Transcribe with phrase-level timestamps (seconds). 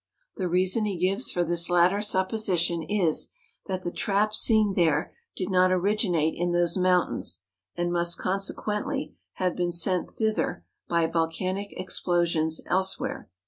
[0.37, 3.29] The reason he gives for this latter supposition is,
[3.67, 7.43] that the trapp seen there did not originate in those mountains,
[7.75, 13.29] and must, consequently, have been sent thither by volcanic explosions elsewhere.